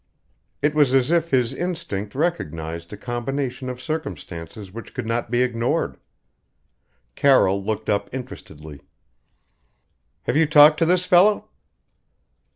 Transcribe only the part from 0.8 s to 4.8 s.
as if his instinct recognized a combination of circumstances